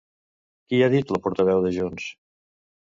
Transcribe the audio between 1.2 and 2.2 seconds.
portaveu de Junts?